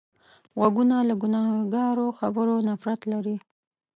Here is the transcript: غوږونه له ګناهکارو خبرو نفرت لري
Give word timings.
غوږونه 0.57 0.95
له 1.09 1.15
ګناهکارو 1.21 2.07
خبرو 2.19 2.55
نفرت 2.69 3.01
لري 3.11 3.37